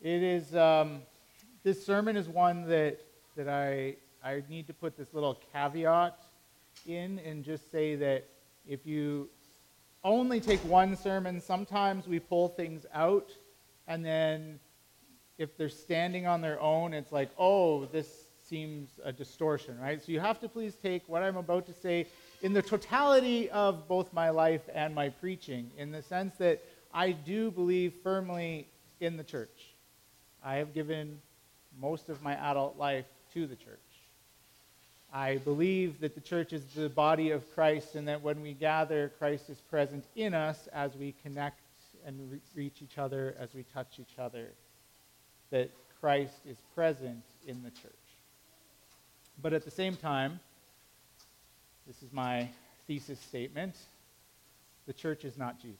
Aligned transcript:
It 0.00 0.22
is, 0.22 0.54
um, 0.54 1.02
this 1.64 1.84
sermon 1.84 2.16
is 2.16 2.28
one 2.28 2.68
that, 2.68 3.00
that 3.36 3.48
I, 3.48 3.96
I 4.22 4.42
need 4.48 4.68
to 4.68 4.72
put 4.72 4.96
this 4.96 5.12
little 5.12 5.36
caveat 5.52 6.16
in 6.86 7.18
and 7.18 7.42
just 7.42 7.70
say 7.72 7.96
that 7.96 8.28
if 8.66 8.86
you 8.86 9.28
only 10.04 10.40
take 10.40 10.60
one 10.60 10.94
sermon, 10.96 11.40
sometimes 11.40 12.06
we 12.06 12.20
pull 12.20 12.48
things 12.48 12.86
out 12.94 13.30
and 13.88 14.04
then 14.04 14.60
if 15.36 15.56
they're 15.56 15.68
standing 15.68 16.26
on 16.26 16.42
their 16.42 16.60
own, 16.60 16.94
it's 16.94 17.10
like, 17.10 17.30
oh, 17.36 17.86
this 17.86 18.26
seems 18.44 19.00
a 19.04 19.12
distortion, 19.12 19.78
right? 19.80 20.00
So 20.00 20.12
you 20.12 20.20
have 20.20 20.38
to 20.40 20.48
please 20.48 20.76
take 20.76 21.08
what 21.08 21.24
I'm 21.24 21.36
about 21.36 21.66
to 21.66 21.72
say 21.72 22.06
in 22.42 22.52
the 22.52 22.62
totality 22.62 23.50
of 23.50 23.88
both 23.88 24.12
my 24.12 24.30
life 24.30 24.62
and 24.72 24.94
my 24.94 25.08
preaching, 25.08 25.70
in 25.76 25.90
the 25.90 26.02
sense 26.02 26.34
that 26.36 26.62
I 26.94 27.10
do 27.12 27.50
believe 27.50 27.94
firmly 28.02 28.68
in 29.00 29.16
the 29.16 29.24
church. 29.24 29.74
I 30.44 30.56
have 30.56 30.74
given 30.74 31.20
most 31.80 32.08
of 32.08 32.22
my 32.22 32.34
adult 32.50 32.78
life 32.78 33.06
to 33.34 33.46
the 33.46 33.56
church. 33.56 33.78
I 35.12 35.36
believe 35.38 36.00
that 36.00 36.14
the 36.14 36.20
church 36.20 36.52
is 36.52 36.64
the 36.74 36.88
body 36.88 37.30
of 37.30 37.50
Christ 37.54 37.94
and 37.94 38.06
that 38.08 38.22
when 38.22 38.42
we 38.42 38.52
gather, 38.52 39.12
Christ 39.18 39.48
is 39.48 39.58
present 39.58 40.04
in 40.16 40.34
us 40.34 40.68
as 40.72 40.94
we 40.96 41.14
connect 41.22 41.60
and 42.04 42.30
re- 42.30 42.40
reach 42.54 42.82
each 42.82 42.98
other, 42.98 43.34
as 43.38 43.54
we 43.54 43.64
touch 43.74 43.98
each 43.98 44.18
other, 44.18 44.48
that 45.50 45.70
Christ 46.00 46.34
is 46.46 46.58
present 46.74 47.24
in 47.46 47.62
the 47.62 47.70
church. 47.70 47.92
But 49.40 49.52
at 49.52 49.64
the 49.64 49.70
same 49.70 49.96
time, 49.96 50.40
this 51.86 52.02
is 52.02 52.12
my 52.12 52.48
thesis 52.86 53.18
statement 53.20 53.74
the 54.86 54.92
church 54.94 55.26
is 55.26 55.36
not 55.36 55.60
Jesus. 55.60 55.76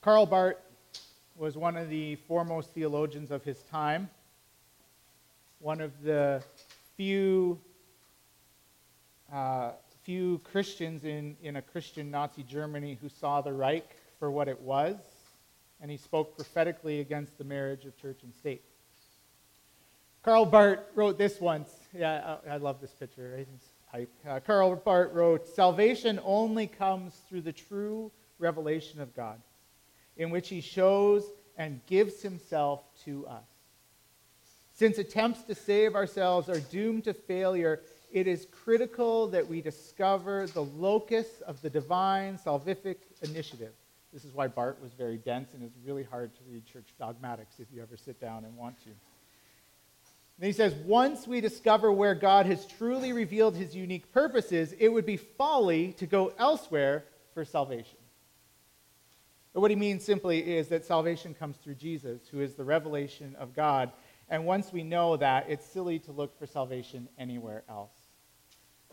Karl 0.00 0.24
Barth 0.24 0.56
was 1.36 1.56
one 1.56 1.76
of 1.76 1.88
the 1.88 2.16
foremost 2.16 2.70
theologians 2.70 3.30
of 3.30 3.42
his 3.42 3.58
time, 3.64 4.08
one 5.58 5.80
of 5.80 5.90
the 6.02 6.42
few, 6.96 7.58
uh, 9.32 9.72
few 10.04 10.40
Christians 10.44 11.04
in, 11.04 11.36
in 11.42 11.56
a 11.56 11.62
Christian 11.62 12.10
Nazi 12.10 12.44
Germany 12.44 12.98
who 13.00 13.08
saw 13.08 13.40
the 13.40 13.52
Reich 13.52 13.96
for 14.18 14.30
what 14.30 14.48
it 14.48 14.60
was, 14.60 14.96
and 15.80 15.90
he 15.90 15.96
spoke 15.96 16.36
prophetically 16.36 17.00
against 17.00 17.36
the 17.36 17.44
marriage 17.44 17.84
of 17.84 17.96
church 18.00 18.22
and 18.22 18.32
state. 18.34 18.62
Karl 20.22 20.46
Barth 20.46 20.80
wrote 20.94 21.18
this 21.18 21.40
once. 21.40 21.68
Yeah, 21.92 22.38
I, 22.46 22.54
I 22.54 22.56
love 22.56 22.80
this 22.80 22.92
picture. 22.92 23.44
Right? 23.92 24.08
Uh, 24.26 24.40
Karl 24.40 24.74
Barth 24.76 25.12
wrote 25.12 25.46
Salvation 25.46 26.18
only 26.24 26.66
comes 26.66 27.20
through 27.28 27.42
the 27.42 27.52
true 27.52 28.10
revelation 28.38 29.00
of 29.00 29.14
God, 29.14 29.40
in 30.16 30.30
which 30.30 30.48
he 30.48 30.60
shows 30.60 31.24
and 31.56 31.80
gives 31.86 32.22
himself 32.22 32.82
to 33.04 33.26
us. 33.26 33.44
Since 34.74 34.98
attempts 34.98 35.42
to 35.44 35.54
save 35.54 35.94
ourselves 35.94 36.48
are 36.48 36.60
doomed 36.60 37.04
to 37.04 37.14
failure, 37.14 37.80
it 38.12 38.26
is 38.26 38.46
critical 38.50 39.28
that 39.28 39.46
we 39.46 39.60
discover 39.60 40.46
the 40.48 40.64
locus 40.64 41.40
of 41.46 41.60
the 41.62 41.70
divine 41.70 42.38
salvific 42.38 42.96
initiative. 43.22 43.72
This 44.12 44.24
is 44.24 44.32
why 44.32 44.48
Barth 44.48 44.80
was 44.80 44.92
very 44.92 45.16
dense 45.16 45.54
and 45.54 45.62
it's 45.62 45.76
really 45.84 46.04
hard 46.04 46.34
to 46.36 46.40
read 46.48 46.64
church 46.66 46.94
dogmatics 46.98 47.58
if 47.58 47.66
you 47.72 47.82
ever 47.82 47.96
sit 47.96 48.20
down 48.20 48.44
and 48.44 48.56
want 48.56 48.78
to. 48.84 48.90
And 50.38 50.46
he 50.46 50.52
says, 50.52 50.74
once 50.84 51.28
we 51.28 51.40
discover 51.40 51.92
where 51.92 52.14
God 52.14 52.46
has 52.46 52.66
truly 52.66 53.12
revealed 53.12 53.56
his 53.56 53.74
unique 53.74 54.12
purposes, 54.12 54.74
it 54.78 54.88
would 54.88 55.06
be 55.06 55.16
folly 55.16 55.92
to 55.94 56.06
go 56.06 56.32
elsewhere 56.38 57.04
for 57.34 57.44
salvation. 57.44 57.98
But 59.54 59.60
what 59.60 59.70
he 59.70 59.76
means 59.76 60.04
simply 60.04 60.56
is 60.56 60.68
that 60.68 60.84
salvation 60.84 61.32
comes 61.32 61.56
through 61.56 61.76
Jesus, 61.76 62.22
who 62.28 62.40
is 62.40 62.54
the 62.54 62.64
revelation 62.64 63.36
of 63.38 63.54
God. 63.54 63.92
And 64.28 64.44
once 64.44 64.72
we 64.72 64.82
know 64.82 65.16
that, 65.16 65.46
it's 65.48 65.64
silly 65.64 66.00
to 66.00 66.12
look 66.12 66.36
for 66.38 66.46
salvation 66.46 67.08
anywhere 67.16 67.62
else. 67.68 67.92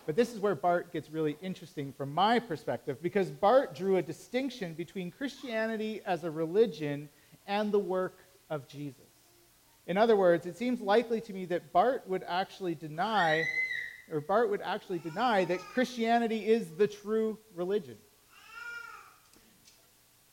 But 0.06 0.16
this 0.16 0.34
is 0.34 0.40
where 0.40 0.56
Barth 0.56 0.92
gets 0.92 1.10
really 1.10 1.36
interesting 1.42 1.92
from 1.94 2.14
my 2.14 2.40
perspective, 2.40 3.02
because 3.02 3.32
Barth 3.32 3.74
drew 3.76 3.98
a 3.98 4.02
distinction 4.04 4.74
between 4.74 5.10
Christianity 5.10 6.02
as 6.06 6.24
a 6.24 6.32
religion 6.32 7.10
and 7.48 7.72
the 7.72 7.80
work 7.80 8.20
of 8.50 8.68
Jesus. 8.68 9.02
In 9.88 9.98
other 9.98 10.16
words, 10.16 10.46
it 10.46 10.58
seems 10.58 10.80
likely 10.80 11.22
to 11.22 11.34
me 11.34 11.46
that 11.46 11.74
Barth 11.74 12.06
would 12.08 12.24
actually 12.28 12.76
deny, 12.76 13.44
or 14.12 14.22
Barth 14.22 14.50
would 14.52 14.62
actually 14.62 15.00
deny 15.00 15.44
that 15.46 15.60
Christianity 15.60 16.46
is 16.48 16.70
the 16.78 16.88
true 16.88 17.40
religion. 17.56 17.98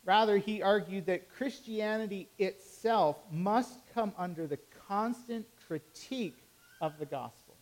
Rather, 0.08 0.38
he 0.38 0.62
argued 0.62 1.04
that 1.04 1.28
Christianity 1.28 2.30
itself 2.38 3.18
must 3.30 3.80
come 3.92 4.14
under 4.16 4.46
the 4.46 4.58
constant 4.88 5.44
critique 5.66 6.38
of 6.80 6.98
the 6.98 7.04
gospel. 7.04 7.56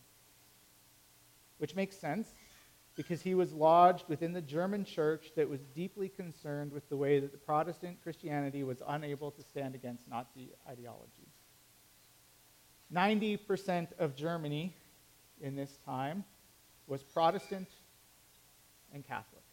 Which 1.57 1.75
makes 1.75 1.97
sense 1.97 2.29
because 2.95 3.21
he 3.21 3.35
was 3.35 3.51
lodged 3.51 4.05
within 4.07 4.31
the 4.31 4.41
German 4.41 4.85
church 4.85 5.31
that 5.35 5.49
was 5.49 5.59
deeply 5.75 6.07
concerned 6.07 6.71
with 6.71 6.87
the 6.87 6.95
way 6.95 7.19
that 7.19 7.33
the 7.33 7.37
Protestant 7.37 8.01
Christianity 8.01 8.63
was 8.63 8.81
unable 8.87 9.29
to 9.31 9.41
stand 9.41 9.75
against 9.75 10.07
Nazi 10.07 10.51
ideologies. 10.69 11.33
90% 12.93 13.89
of 13.99 14.15
Germany 14.15 14.73
in 15.41 15.57
this 15.57 15.79
time 15.85 16.23
was 16.87 17.03
Protestant 17.03 17.67
and 18.93 19.05
Catholic. 19.05 19.43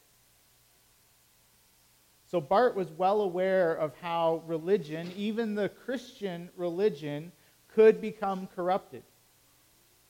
So 2.34 2.40
Barth 2.40 2.74
was 2.74 2.90
well 2.90 3.20
aware 3.20 3.74
of 3.74 3.92
how 4.02 4.42
religion, 4.44 5.12
even 5.16 5.54
the 5.54 5.68
Christian 5.68 6.48
religion, 6.56 7.30
could 7.68 8.00
become 8.00 8.48
corrupted. 8.56 9.04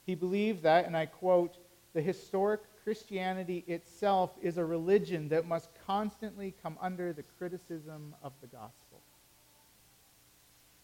He 0.07 0.15
believed 0.15 0.63
that, 0.63 0.87
and 0.87 0.97
I 0.97 1.05
quote, 1.05 1.59
the 1.93 2.01
historic 2.01 2.63
Christianity 2.83 3.63
itself 3.67 4.31
is 4.41 4.57
a 4.57 4.65
religion 4.65 5.29
that 5.29 5.47
must 5.47 5.69
constantly 5.87 6.55
come 6.63 6.79
under 6.81 7.13
the 7.13 7.25
criticism 7.37 8.15
of 8.23 8.33
the 8.41 8.47
gospel. 8.47 9.03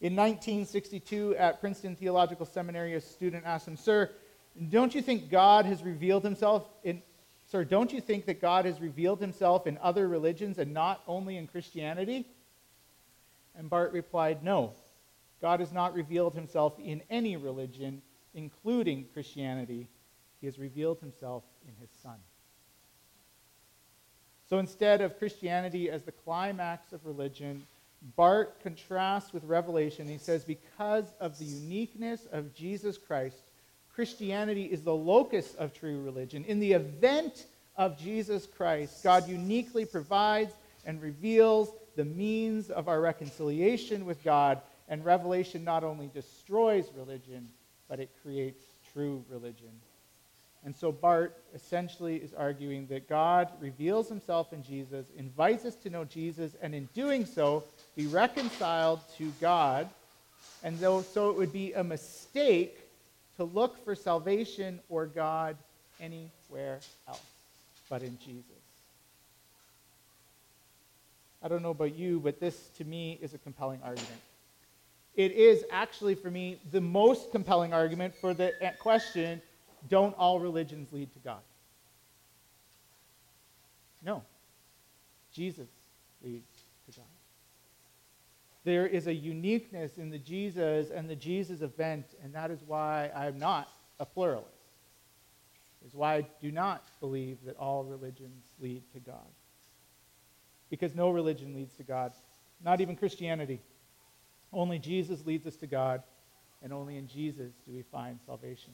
In 0.03 0.15
1962, 0.15 1.37
at 1.37 1.59
Princeton 1.59 1.97
Theological 1.97 2.45
Seminary, 2.45 2.97
a 2.97 3.01
student 3.01 3.47
asked 3.47 3.67
him, 3.67 3.79
Sir, 3.79 4.11
don't 4.69 4.95
you 4.95 5.01
think 5.01 5.31
God 5.31 5.65
has 5.65 5.83
revealed 5.83 6.23
himself 6.23 6.67
in. 6.85 7.01
Sir, 7.51 7.65
don't 7.65 7.93
you 7.93 8.01
think 8.01 8.27
that 8.27 8.41
God 8.41 8.65
has 8.65 8.81
revealed 8.81 9.21
himself 9.21 9.67
in 9.67 9.77
other 9.79 10.07
religions 10.07 10.59
and 10.59 10.73
not 10.73 11.03
only 11.09 11.37
in 11.37 11.49
Christianity? 11.49 12.25
And 13.57 13.69
Barth 13.69 13.93
replied, 13.93 14.45
No. 14.45 14.73
God 15.43 15.61
has 15.61 15.73
not 15.73 15.95
revealed 15.95 16.35
himself 16.35 16.79
in 16.79 17.03
any 17.11 17.37
religion, 17.37 18.03
including 18.35 19.07
Christianity. 19.15 19.89
He 20.41 20.47
has 20.47 20.59
revealed 20.59 21.01
himself 21.01 21.43
in 21.67 21.75
his 21.81 21.89
Son. 22.03 22.19
So 24.49 24.59
instead 24.59 25.01
of 25.01 25.19
Christianity 25.19 25.91
as 25.91 26.03
the 26.03 26.13
climax 26.13 26.93
of 26.93 27.07
religion, 27.07 27.67
Barth 28.17 28.61
contrasts 28.63 29.33
with 29.33 29.45
Revelation. 29.45 30.07
He 30.07 30.19
says, 30.19 30.45
because 30.45 31.13
of 31.21 31.39
the 31.39 31.45
uniqueness 31.45 32.27
of 32.33 32.55
Jesus 32.55 32.97
Christ, 32.97 33.43
Christianity 33.95 34.65
is 34.65 34.83
the 34.83 34.95
locus 34.95 35.55
of 35.55 35.75
true 35.75 36.01
religion. 36.01 36.45
In 36.47 36.61
the 36.61 36.73
event 36.73 37.47
of 37.77 37.99
Jesus 37.99 38.47
Christ, 38.47 39.03
God 39.03 39.29
uniquely 39.29 39.85
provides 39.85 40.53
and 40.85 41.01
reveals 41.03 41.71
the 41.97 42.05
means 42.05 42.71
of 42.71 42.89
our 42.89 43.01
reconciliation 43.01 44.07
with 44.07 44.23
God, 44.25 44.61
and 44.89 45.05
Revelation 45.05 45.65
not 45.65 45.85
only 45.85 46.09
destroys 46.15 46.87
religion, 46.97 47.49
but 47.89 48.01
it 48.01 48.11
creates 48.23 48.65
true 48.93 49.25
religion. 49.29 49.71
And 50.65 50.77
so 50.77 50.93
Barth 50.93 51.33
essentially 51.55 52.17
is 52.17 52.35
arguing 52.35 52.87
that 52.89 53.09
God 53.09 53.49
reveals 53.61 54.09
himself 54.09 54.53
in 54.53 54.63
Jesus, 54.63 55.07
invites 55.17 55.65
us 55.65 55.75
to 55.77 55.91
know 55.91 56.05
Jesus, 56.05 56.53
and 56.61 56.75
in 56.75 56.89
doing 56.95 57.25
so, 57.25 57.65
be 57.97 58.07
reconciled 58.07 59.01
to 59.17 59.33
God. 59.41 59.89
And 60.63 60.79
though, 60.79 61.01
so 61.03 61.31
it 61.31 61.37
would 61.37 61.53
be 61.53 61.73
a 61.73 61.83
mistake 61.83 62.80
to 63.41 63.45
look 63.45 63.83
for 63.87 63.95
salvation 63.95 64.79
or 64.91 65.07
God 65.07 65.57
anywhere 65.99 66.79
else 67.09 67.23
but 67.89 68.03
in 68.03 68.19
Jesus. 68.19 68.45
I 71.43 71.49
don't 71.49 71.63
know 71.63 71.71
about 71.71 71.97
you, 71.97 72.21
but 72.21 72.39
this 72.39 72.69
to 72.77 72.85
me 72.85 73.19
is 73.23 73.33
a 73.33 73.39
compelling 73.39 73.81
argument. 73.83 74.21
It 75.17 75.33
is 75.33 75.65
actually, 75.71 76.15
for 76.15 76.31
me, 76.31 76.61
the 76.71 76.83
most 76.83 77.31
compelling 77.31 77.73
argument 77.73 78.15
for 78.15 78.35
the 78.35 78.53
question 78.79 79.41
don't 79.89 80.15
all 80.19 80.39
religions 80.39 80.93
lead 80.93 81.11
to 81.15 81.19
God? 81.21 81.41
No. 84.05 84.23
Jesus 85.33 85.69
leads. 86.23 86.50
There 88.65 88.87
is 88.87 89.07
a 89.07 89.15
uniqueness 89.15 89.97
in 89.97 90.11
the 90.11 90.19
Jesus 90.19 90.91
and 90.91 91.09
the 91.09 91.17
Jesus 91.17 91.63
event, 91.63 92.07
and 92.23 92.35
that 92.35 92.51
is 92.51 92.61
why 92.67 93.11
I 93.15 93.27
am 93.27 93.39
not 93.39 93.71
a 93.99 94.07
pluralist. 94.07 94.49
Is 95.87 95.95
why 95.95 96.17
I 96.17 96.27
do 96.43 96.53
not 96.53 96.85
believe 97.01 97.39
that 97.47 97.57
all 97.57 97.85
religions 97.85 98.45
lead 98.61 98.83
to 98.93 99.01
God. 99.01 99.27
Because 100.69 100.95
no 100.95 101.11
religion 101.11 101.55
leads 101.55 101.75
to 101.77 101.83
God 101.83 102.13
not 102.63 102.81
even 102.81 102.97
Christianity. 102.97 103.61
Only 104.53 104.79
Jesus 104.79 105.25
leads 105.27 105.47
us 105.47 105.57
to 105.57 105.67
God, 105.67 106.03
and 106.63 106.73
only 106.73 106.97
in 106.97 107.07
Jesus 107.07 107.53
do 107.67 107.73
we 107.73 107.83
find 107.83 108.19
salvation. 108.27 108.73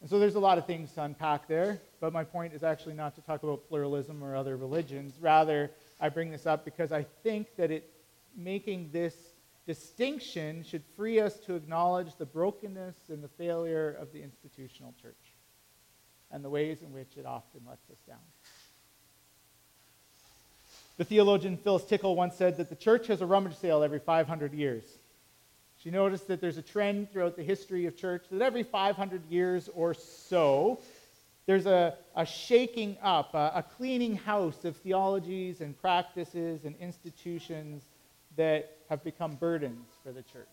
And 0.00 0.10
so 0.10 0.18
there's 0.18 0.34
a 0.34 0.40
lot 0.40 0.58
of 0.58 0.66
things 0.66 0.92
to 0.92 1.02
unpack 1.02 1.46
there, 1.46 1.80
but 2.00 2.12
my 2.12 2.24
point 2.24 2.54
is 2.54 2.64
actually 2.64 2.94
not 2.94 3.14
to 3.16 3.20
talk 3.20 3.42
about 3.42 3.68
pluralism 3.68 4.22
or 4.22 4.34
other 4.34 4.56
religions. 4.56 5.14
Rather, 5.20 5.70
I 6.02 6.08
bring 6.08 6.32
this 6.32 6.46
up 6.46 6.64
because 6.64 6.90
I 6.90 7.04
think 7.22 7.54
that 7.56 7.70
it 7.70 7.88
making 8.36 8.90
this 8.92 9.14
distinction 9.66 10.64
should 10.64 10.82
free 10.96 11.20
us 11.20 11.38
to 11.46 11.54
acknowledge 11.54 12.16
the 12.16 12.26
brokenness 12.26 12.96
and 13.08 13.22
the 13.22 13.28
failure 13.28 13.96
of 14.00 14.12
the 14.12 14.20
institutional 14.20 14.92
church 15.00 15.14
and 16.32 16.44
the 16.44 16.50
ways 16.50 16.82
in 16.82 16.92
which 16.92 17.16
it 17.16 17.24
often 17.24 17.60
lets 17.68 17.88
us 17.88 17.98
down. 18.06 18.18
The 20.96 21.04
theologian 21.04 21.56
Phyllis 21.56 21.84
Tickle 21.84 22.16
once 22.16 22.34
said 22.34 22.56
that 22.56 22.68
the 22.68 22.74
church 22.74 23.06
has 23.06 23.20
a 23.20 23.26
rummage 23.26 23.56
sale 23.56 23.84
every 23.84 24.00
500 24.00 24.52
years. 24.52 24.84
She 25.78 25.90
noticed 25.90 26.26
that 26.28 26.40
there's 26.40 26.58
a 26.58 26.62
trend 26.62 27.12
throughout 27.12 27.36
the 27.36 27.42
history 27.44 27.86
of 27.86 27.96
church 27.96 28.24
that 28.30 28.42
every 28.42 28.64
500 28.64 29.22
years 29.30 29.70
or 29.74 29.94
so, 29.94 30.80
there's 31.46 31.66
a, 31.66 31.96
a 32.14 32.24
shaking 32.24 32.96
up, 33.02 33.34
a, 33.34 33.52
a 33.56 33.62
cleaning 33.62 34.16
house 34.16 34.64
of 34.64 34.76
theologies 34.76 35.60
and 35.60 35.76
practices 35.80 36.64
and 36.64 36.76
institutions 36.76 37.82
that 38.36 38.78
have 38.88 39.02
become 39.02 39.34
burdens 39.34 39.86
for 40.02 40.12
the 40.12 40.22
church. 40.22 40.46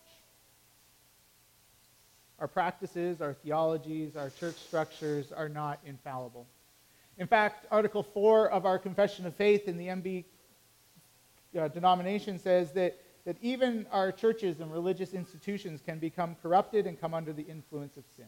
Our 2.38 2.48
practices, 2.48 3.20
our 3.20 3.34
theologies, 3.34 4.16
our 4.16 4.30
church 4.30 4.56
structures 4.56 5.30
are 5.30 5.48
not 5.48 5.78
infallible. 5.84 6.46
In 7.18 7.26
fact, 7.26 7.66
Article 7.70 8.02
4 8.02 8.50
of 8.50 8.64
our 8.64 8.78
Confession 8.78 9.26
of 9.26 9.36
Faith 9.36 9.68
in 9.68 9.76
the 9.76 9.88
MB 9.88 10.24
uh, 11.58 11.68
denomination 11.68 12.38
says 12.38 12.72
that, 12.72 12.98
that 13.26 13.36
even 13.42 13.86
our 13.92 14.10
churches 14.10 14.60
and 14.60 14.72
religious 14.72 15.12
institutions 15.12 15.82
can 15.84 15.98
become 15.98 16.34
corrupted 16.42 16.86
and 16.86 16.98
come 16.98 17.12
under 17.12 17.32
the 17.32 17.42
influence 17.42 17.96
of 17.98 18.04
sin. 18.16 18.26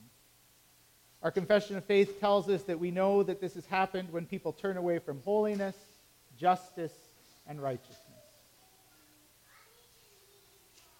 Our 1.23 1.31
Confession 1.31 1.77
of 1.77 1.85
Faith 1.85 2.19
tells 2.19 2.49
us 2.49 2.65
that 2.65 2.81
we 2.81 2.91
know 2.91 3.23
that 3.23 3.41
this 3.41 3.55
has 3.55 3.65
happened 3.67 4.13
when 4.13 4.27
people 4.27 4.53
turn 4.53 4.77
away 4.77 4.99
from 4.99 5.21
holiness, 5.25 5.77
justice, 6.37 6.93
and 7.47 7.63
righteousness. 7.63 7.99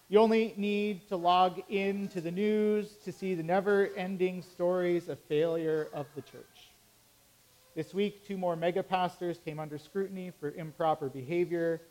You 0.07 0.19
only 0.19 0.53
need 0.55 1.09
to 1.09 1.17
log 1.17 1.61
in 1.67 2.07
to 2.09 2.21
the 2.21 2.31
news 2.31 2.93
to 3.03 3.11
see 3.11 3.35
the 3.35 3.43
never 3.43 3.89
ending 3.97 4.43
stories 4.43 5.09
of 5.09 5.19
failure 5.19 5.89
of 5.93 6.05
the 6.15 6.21
church. 6.21 6.69
This 7.75 7.93
week, 7.93 8.25
two 8.25 8.37
more 8.37 8.55
mega 8.55 8.83
pastors 8.83 9.39
came 9.43 9.59
under 9.59 9.77
scrutiny 9.77 10.31
for 10.39 10.51
improper 10.51 11.09
behavior. 11.09 11.81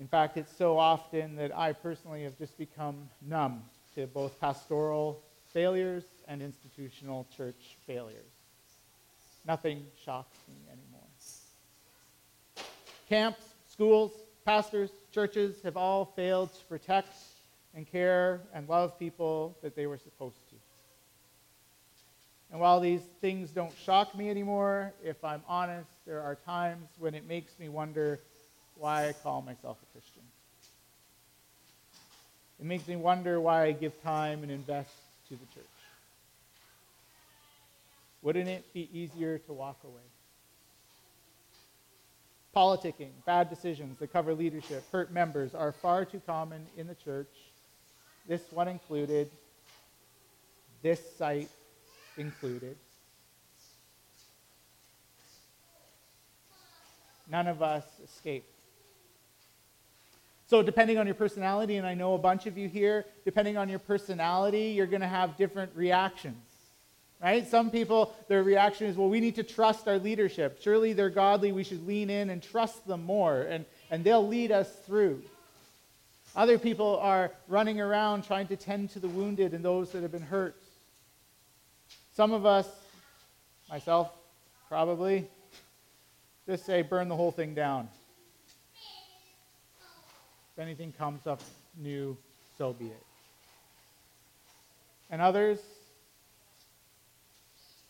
In 0.00 0.08
fact, 0.08 0.38
it's 0.38 0.56
so 0.56 0.78
often 0.78 1.36
that 1.36 1.54
I 1.54 1.74
personally 1.74 2.22
have 2.22 2.38
just 2.38 2.56
become 2.56 3.10
numb 3.20 3.64
to 3.96 4.06
both 4.06 4.40
pastoral 4.40 5.22
failures 5.52 6.04
and 6.28 6.42
institutional 6.42 7.26
church 7.36 7.76
failures. 7.86 8.32
Nothing 9.46 9.84
shocks 10.04 10.38
me 10.48 10.54
anymore. 10.70 11.02
Camps, 13.08 13.42
schools, 13.68 14.12
pastors, 14.44 14.90
churches 15.12 15.60
have 15.62 15.76
all 15.76 16.04
failed 16.16 16.52
to 16.54 16.64
protect 16.64 17.14
and 17.74 17.90
care 17.90 18.40
and 18.54 18.68
love 18.68 18.98
people 18.98 19.56
that 19.62 19.74
they 19.76 19.86
were 19.86 19.98
supposed 19.98 20.48
to. 20.50 20.56
And 22.50 22.60
while 22.60 22.80
these 22.80 23.00
things 23.20 23.50
don't 23.50 23.72
shock 23.84 24.16
me 24.16 24.28
anymore, 24.28 24.92
if 25.02 25.24
I'm 25.24 25.42
honest, 25.48 25.90
there 26.06 26.20
are 26.20 26.34
times 26.34 26.86
when 26.98 27.14
it 27.14 27.26
makes 27.26 27.58
me 27.58 27.68
wonder 27.68 28.20
why 28.76 29.08
I 29.08 29.12
call 29.12 29.42
myself 29.42 29.78
a 29.82 29.92
Christian. 29.92 30.22
It 32.60 32.66
makes 32.66 32.86
me 32.86 32.96
wonder 32.96 33.40
why 33.40 33.64
I 33.64 33.72
give 33.72 34.00
time 34.02 34.42
and 34.42 34.52
invest 34.52 34.94
to 35.32 35.38
the 35.38 35.54
church. 35.54 35.64
Wouldn't 38.20 38.48
it 38.48 38.70
be 38.74 38.88
easier 38.92 39.38
to 39.38 39.52
walk 39.54 39.78
away? 39.82 40.02
Politicking, 42.54 43.12
bad 43.24 43.48
decisions 43.48 43.98
that 43.98 44.12
cover 44.12 44.34
leadership, 44.34 44.84
hurt 44.92 45.10
members 45.10 45.54
are 45.54 45.72
far 45.72 46.04
too 46.04 46.20
common 46.26 46.66
in 46.76 46.86
the 46.86 46.94
church. 46.94 47.30
This 48.28 48.42
one 48.50 48.68
included, 48.68 49.30
this 50.82 51.00
site 51.16 51.48
included. 52.18 52.76
None 57.30 57.46
of 57.46 57.62
us 57.62 57.84
escape. 58.04 58.44
So, 60.52 60.62
depending 60.62 60.98
on 60.98 61.06
your 61.06 61.14
personality, 61.14 61.76
and 61.76 61.86
I 61.86 61.94
know 61.94 62.12
a 62.12 62.18
bunch 62.18 62.44
of 62.44 62.58
you 62.58 62.68
here, 62.68 63.06
depending 63.24 63.56
on 63.56 63.70
your 63.70 63.78
personality, 63.78 64.74
you're 64.76 64.86
going 64.86 65.00
to 65.00 65.08
have 65.08 65.38
different 65.38 65.74
reactions 65.74 66.36
right? 67.22 67.46
Some 67.46 67.70
people, 67.70 68.12
their 68.28 68.42
reaction 68.42 68.88
is, 68.88 68.96
well, 68.96 69.08
we 69.08 69.20
need 69.20 69.36
to 69.36 69.44
trust 69.44 69.86
our 69.86 69.98
leadership. 69.98 70.58
Surely 70.60 70.92
they're 70.92 71.08
godly. 71.08 71.52
We 71.52 71.62
should 71.62 71.86
lean 71.86 72.10
in 72.10 72.30
and 72.30 72.42
trust 72.42 72.84
them 72.84 73.04
more, 73.04 73.42
and, 73.42 73.64
and 73.92 74.02
they'll 74.02 74.26
lead 74.26 74.50
us 74.50 74.68
through. 74.86 75.22
Other 76.34 76.58
people 76.58 76.98
are 76.98 77.30
running 77.46 77.80
around 77.80 78.24
trying 78.24 78.48
to 78.48 78.56
tend 78.56 78.90
to 78.90 78.98
the 78.98 79.08
wounded 79.08 79.54
and 79.54 79.64
those 79.64 79.92
that 79.92 80.02
have 80.02 80.10
been 80.10 80.20
hurt. 80.20 80.56
Some 82.14 82.32
of 82.32 82.44
us, 82.44 82.68
myself 83.70 84.10
probably, 84.68 85.28
just 86.44 86.66
say, 86.66 86.82
burn 86.82 87.08
the 87.08 87.16
whole 87.16 87.30
thing 87.30 87.54
down. 87.54 87.88
Anything 90.62 90.92
comes 90.92 91.26
up 91.26 91.40
new, 91.76 92.16
so 92.56 92.72
be 92.72 92.84
it. 92.84 93.02
And 95.10 95.20
others, 95.20 95.58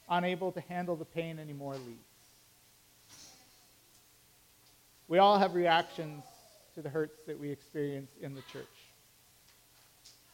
unable 0.08 0.52
to 0.52 0.60
handle 0.62 0.96
the 0.96 1.04
pain 1.04 1.38
anymore 1.38 1.74
leave. 1.74 1.96
We 5.06 5.18
all 5.18 5.38
have 5.38 5.54
reactions 5.54 6.24
to 6.74 6.80
the 6.80 6.88
hurts 6.88 7.18
that 7.26 7.38
we 7.38 7.50
experience 7.50 8.10
in 8.22 8.34
the 8.34 8.40
church, 8.50 8.64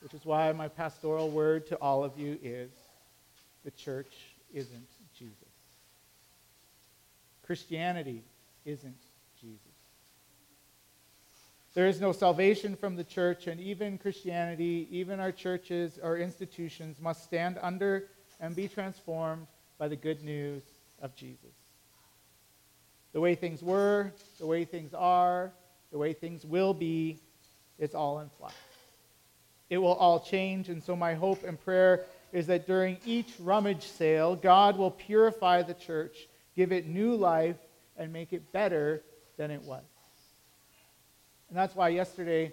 which 0.00 0.14
is 0.14 0.25
why 0.25 0.52
my 0.52 0.69
pastoral 0.69 1.31
word 1.31 1.67
to 1.67 1.76
all 1.79 2.05
of 2.05 2.17
you 2.17 2.38
is 2.40 2.70
the 3.64 3.73
church 3.73 4.12
isn't 4.55 4.88
Jesus. 5.19 5.35
Christianity 7.44 8.23
isn't. 8.64 9.07
There 11.78 11.87
is 11.87 12.00
no 12.00 12.11
salvation 12.11 12.75
from 12.75 12.97
the 12.97 13.04
church, 13.04 13.47
and 13.47 13.61
even 13.61 13.99
Christianity, 13.99 14.88
even 14.90 15.20
our 15.20 15.30
churches 15.30 15.97
or 16.02 16.18
institutions, 16.18 17.00
must 17.00 17.23
stand 17.23 17.56
under 17.62 18.08
and 18.40 18.56
be 18.56 18.66
transformed 18.66 19.47
by 19.78 19.87
the 19.87 19.94
good 19.94 20.25
news 20.25 20.64
of 21.00 21.14
Jesus. 21.14 21.54
The 23.12 23.20
way 23.20 23.37
things 23.37 23.62
were, 23.62 24.12
the 24.40 24.47
way 24.47 24.64
things 24.64 24.92
are, 24.92 25.52
the 25.92 25.99
way 25.99 26.14
things 26.14 26.44
will 26.44 26.75
be, 26.75 27.20
it's 27.78 27.94
all 27.94 28.18
in 28.18 28.28
flux. 28.28 28.56
It 29.70 29.78
will 29.78 29.94
all 29.94 30.18
change, 30.18 30.70
and 30.70 30.82
so 30.82 30.97
my 30.97 31.14
hope 31.14 31.44
and 31.44 31.64
prayer 31.64 32.06
is 32.32 32.49
that 32.49 32.66
during 32.66 32.99
each 33.06 33.35
rummage 33.38 33.87
sale, 33.87 34.35
God 34.35 34.76
will 34.76 34.90
purify 34.90 35.62
the 35.62 35.75
church, 35.75 36.26
give 36.56 36.73
it 36.73 36.88
new 36.88 37.14
life, 37.14 37.58
and 37.97 38.12
make 38.12 38.32
it 38.32 38.50
better 38.50 39.04
than 39.37 39.52
it 39.52 39.62
was. 39.62 39.85
And 41.49 41.57
that's 41.57 41.75
why 41.75 41.88
yesterday 41.88 42.52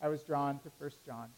I 0.00 0.08
was 0.08 0.22
drawn 0.22 0.58
to 0.60 0.70
1 0.78 0.90
John. 1.06 1.28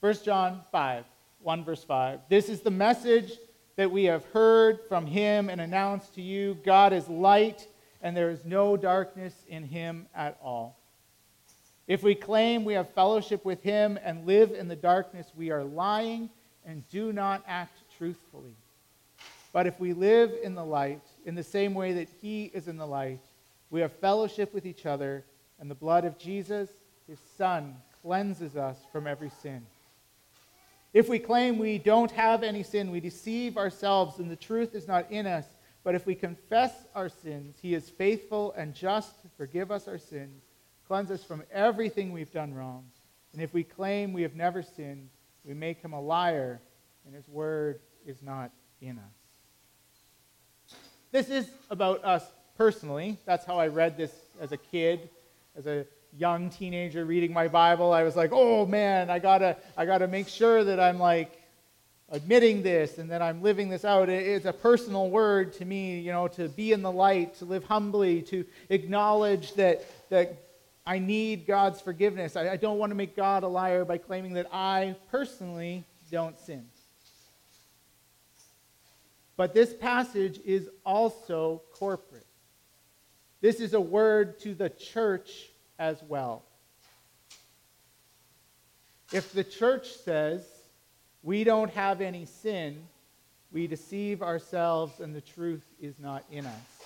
1 0.00 0.14
John 0.24 0.60
5. 0.72 1.04
1 1.40 1.64
verse 1.64 1.84
5. 1.84 2.20
This 2.28 2.48
is 2.48 2.60
the 2.60 2.70
message 2.70 3.32
that 3.76 3.90
we 3.90 4.04
have 4.04 4.24
heard 4.26 4.80
from 4.88 5.06
him 5.06 5.48
and 5.48 5.60
announced 5.60 6.14
to 6.14 6.22
you 6.22 6.56
God 6.64 6.92
is 6.92 7.08
light, 7.08 7.66
and 8.00 8.16
there 8.16 8.30
is 8.30 8.44
no 8.44 8.76
darkness 8.76 9.34
in 9.48 9.64
him 9.64 10.06
at 10.14 10.38
all. 10.42 10.78
If 11.88 12.02
we 12.02 12.14
claim 12.14 12.64
we 12.64 12.74
have 12.74 12.90
fellowship 12.90 13.44
with 13.44 13.62
him 13.62 13.98
and 14.02 14.24
live 14.26 14.52
in 14.52 14.68
the 14.68 14.76
darkness, 14.76 15.32
we 15.36 15.50
are 15.50 15.64
lying 15.64 16.30
and 16.64 16.88
do 16.90 17.12
not 17.12 17.42
act 17.46 17.78
truthfully. 17.98 18.54
But 19.52 19.66
if 19.66 19.78
we 19.80 19.92
live 19.92 20.32
in 20.42 20.54
the 20.54 20.64
light, 20.64 21.02
in 21.26 21.34
the 21.34 21.42
same 21.42 21.74
way 21.74 21.92
that 21.94 22.08
he 22.20 22.44
is 22.54 22.68
in 22.68 22.76
the 22.76 22.86
light, 22.86 23.20
we 23.72 23.80
have 23.80 23.92
fellowship 23.94 24.52
with 24.52 24.66
each 24.66 24.84
other, 24.84 25.24
and 25.58 25.68
the 25.70 25.74
blood 25.74 26.04
of 26.04 26.18
Jesus, 26.18 26.68
his 27.08 27.18
son, 27.38 27.74
cleanses 28.02 28.54
us 28.54 28.76
from 28.92 29.06
every 29.06 29.30
sin. 29.30 29.66
If 30.92 31.08
we 31.08 31.18
claim 31.18 31.58
we 31.58 31.78
don't 31.78 32.10
have 32.10 32.42
any 32.42 32.62
sin, 32.62 32.90
we 32.90 33.00
deceive 33.00 33.56
ourselves 33.56 34.18
and 34.18 34.30
the 34.30 34.36
truth 34.36 34.74
is 34.74 34.86
not 34.86 35.10
in 35.10 35.26
us. 35.26 35.46
But 35.84 35.94
if 35.94 36.04
we 36.04 36.14
confess 36.14 36.72
our 36.94 37.08
sins, 37.08 37.56
he 37.62 37.74
is 37.74 37.88
faithful 37.88 38.52
and 38.58 38.74
just 38.74 39.22
to 39.22 39.28
forgive 39.38 39.70
us 39.70 39.88
our 39.88 39.98
sins, 39.98 40.42
cleanse 40.86 41.10
us 41.10 41.24
from 41.24 41.42
everything 41.50 42.12
we've 42.12 42.30
done 42.30 42.52
wrong. 42.52 42.84
And 43.32 43.40
if 43.40 43.54
we 43.54 43.64
claim 43.64 44.12
we 44.12 44.22
have 44.22 44.34
never 44.34 44.62
sinned, 44.62 45.08
we 45.44 45.54
make 45.54 45.80
him 45.80 45.94
a 45.94 46.00
liar 46.00 46.60
and 47.06 47.14
his 47.14 47.26
word 47.26 47.80
is 48.06 48.20
not 48.20 48.50
in 48.82 48.98
us. 48.98 50.76
This 51.10 51.30
is 51.30 51.48
about 51.70 52.04
us 52.04 52.24
personally. 52.62 53.18
That's 53.24 53.44
how 53.44 53.58
I 53.58 53.66
read 53.66 53.96
this 53.96 54.12
as 54.40 54.52
a 54.52 54.56
kid, 54.56 55.10
as 55.58 55.66
a 55.66 55.84
young 56.16 56.48
teenager 56.48 57.04
reading 57.04 57.32
my 57.32 57.48
Bible. 57.48 57.92
I 57.92 58.04
was 58.04 58.14
like, 58.14 58.30
oh 58.32 58.66
man, 58.66 59.10
I 59.10 59.18
gotta, 59.18 59.56
I 59.76 59.84
gotta 59.84 60.06
make 60.06 60.28
sure 60.28 60.62
that 60.62 60.78
I'm 60.78 61.00
like 61.00 61.42
admitting 62.10 62.62
this 62.62 62.98
and 62.98 63.10
that 63.10 63.20
I'm 63.20 63.42
living 63.42 63.68
this 63.68 63.84
out. 63.84 64.08
It's 64.08 64.46
a 64.46 64.52
personal 64.52 65.10
word 65.10 65.52
to 65.54 65.64
me, 65.64 65.98
you 65.98 66.12
know, 66.12 66.28
to 66.28 66.48
be 66.50 66.70
in 66.70 66.82
the 66.82 66.92
light, 66.92 67.34
to 67.38 67.46
live 67.46 67.64
humbly, 67.64 68.22
to 68.22 68.44
acknowledge 68.68 69.54
that, 69.54 69.84
that 70.10 70.36
I 70.86 71.00
need 71.00 71.48
God's 71.48 71.80
forgiveness. 71.80 72.36
I, 72.36 72.50
I 72.50 72.56
don't 72.58 72.78
want 72.78 72.90
to 72.90 72.96
make 72.96 73.16
God 73.16 73.42
a 73.42 73.48
liar 73.48 73.84
by 73.84 73.98
claiming 73.98 74.34
that 74.34 74.46
I 74.52 74.94
personally 75.10 75.82
don't 76.12 76.38
sin. 76.38 76.64
But 79.36 79.52
this 79.52 79.74
passage 79.74 80.38
is 80.44 80.68
also 80.86 81.62
corporate. 81.72 82.24
This 83.42 83.60
is 83.60 83.74
a 83.74 83.80
word 83.80 84.40
to 84.40 84.54
the 84.54 84.70
church 84.70 85.50
as 85.78 86.02
well. 86.08 86.42
If 89.12 89.32
the 89.32 89.44
church 89.44 89.88
says, 89.88 90.42
we 91.22 91.44
don't 91.44 91.70
have 91.72 92.00
any 92.00 92.24
sin, 92.24 92.82
we 93.52 93.66
deceive 93.66 94.22
ourselves 94.22 95.00
and 95.00 95.14
the 95.14 95.20
truth 95.20 95.64
is 95.80 95.98
not 95.98 96.24
in 96.30 96.46
us. 96.46 96.82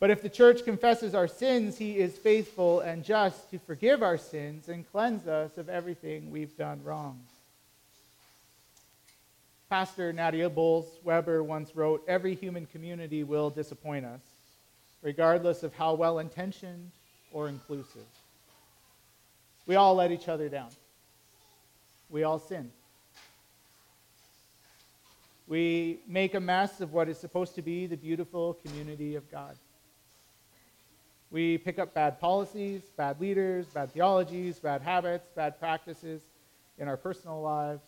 But 0.00 0.10
if 0.10 0.22
the 0.22 0.28
church 0.28 0.64
confesses 0.64 1.14
our 1.14 1.28
sins, 1.28 1.78
he 1.78 1.98
is 1.98 2.16
faithful 2.16 2.80
and 2.80 3.04
just 3.04 3.50
to 3.50 3.58
forgive 3.58 4.02
our 4.02 4.18
sins 4.18 4.68
and 4.68 4.90
cleanse 4.90 5.26
us 5.26 5.56
of 5.56 5.68
everything 5.68 6.30
we've 6.30 6.56
done 6.56 6.82
wrong. 6.82 7.20
Pastor 9.70 10.12
Nadia 10.12 10.48
Bolz-Weber 10.48 11.42
once 11.42 11.74
wrote 11.74 12.02
Every 12.08 12.34
human 12.34 12.66
community 12.66 13.24
will 13.24 13.50
disappoint 13.50 14.04
us, 14.04 14.20
regardless 15.06 15.62
of 15.62 15.72
how 15.72 15.94
well 15.94 16.18
intentioned 16.18 16.90
or 17.30 17.48
inclusive. 17.48 18.08
We 19.64 19.76
all 19.76 19.94
let 19.94 20.10
each 20.10 20.28
other 20.28 20.48
down 20.48 20.70
we 22.10 22.24
all 22.24 22.38
sin. 22.40 22.70
We 25.48 25.98
make 26.08 26.34
a 26.34 26.40
mess 26.40 26.80
of 26.80 26.92
what 26.92 27.08
is 27.08 27.18
supposed 27.18 27.54
to 27.54 27.62
be 27.62 27.86
the 27.86 27.96
beautiful 27.96 28.54
community 28.64 29.14
of 29.14 29.30
God. 29.30 29.56
We 31.30 31.58
pick 31.58 31.78
up 31.78 31.94
bad 31.94 32.20
policies, 32.20 32.82
bad 32.96 33.20
leaders, 33.20 33.66
bad 33.66 33.92
theologies, 33.92 34.58
bad 34.58 34.82
habits, 34.82 35.28
bad 35.34 35.58
practices 35.60 36.22
in 36.78 36.88
our 36.88 36.96
personal 36.96 37.40
lives 37.42 37.84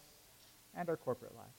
and 0.77 0.89
our 0.89 0.97
corporate 0.97 1.35
lives. 1.37 1.58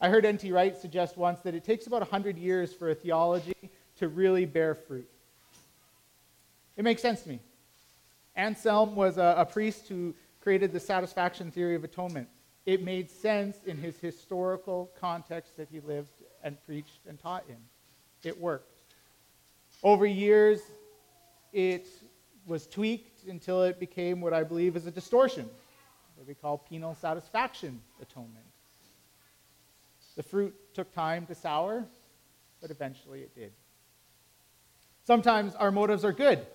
I 0.00 0.08
heard 0.08 0.26
N.T. 0.26 0.52
Wright 0.52 0.76
suggest 0.76 1.16
once 1.16 1.40
that 1.40 1.54
it 1.54 1.64
takes 1.64 1.86
about 1.86 2.00
100 2.00 2.36
years 2.36 2.72
for 2.72 2.90
a 2.90 2.94
theology 2.94 3.54
to 3.98 4.08
really 4.08 4.44
bear 4.44 4.74
fruit. 4.74 5.08
It 6.76 6.84
makes 6.84 7.00
sense 7.00 7.22
to 7.22 7.30
me. 7.30 7.40
Anselm 8.34 8.94
was 8.94 9.16
a, 9.16 9.34
a 9.38 9.46
priest 9.46 9.88
who 9.88 10.14
created 10.42 10.72
the 10.72 10.80
satisfaction 10.80 11.50
theory 11.50 11.74
of 11.74 11.84
atonement. 11.84 12.28
It 12.66 12.82
made 12.82 13.10
sense 13.10 13.56
in 13.64 13.78
his 13.78 13.98
historical 13.98 14.90
context 15.00 15.56
that 15.56 15.68
he 15.70 15.80
lived 15.80 16.10
and 16.42 16.62
preached 16.66 17.00
and 17.08 17.18
taught 17.18 17.44
in. 17.48 17.56
It 18.22 18.38
worked. 18.38 18.82
Over 19.82 20.04
years, 20.04 20.60
it 21.52 21.86
was 22.46 22.66
tweaked 22.66 23.26
until 23.28 23.62
it 23.62 23.80
became 23.80 24.20
what 24.20 24.34
I 24.34 24.42
believe 24.42 24.76
is 24.76 24.86
a 24.86 24.90
distortion, 24.90 25.48
what 26.16 26.26
we 26.26 26.34
call 26.34 26.58
penal 26.58 26.94
satisfaction 26.94 27.80
atonement. 28.00 28.44
The 30.16 30.22
fruit 30.22 30.54
took 30.74 30.92
time 30.92 31.26
to 31.26 31.34
sour, 31.34 31.84
but 32.60 32.70
eventually 32.70 33.20
it 33.20 33.34
did. 33.34 33.52
Sometimes 35.06 35.54
our 35.54 35.70
motives 35.70 36.04
are 36.04 36.12
good. 36.12 36.46